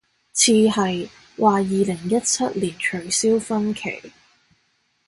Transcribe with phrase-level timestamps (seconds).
[0.33, 1.07] 似係，
[1.37, 4.11] 話二零一七年取消婚期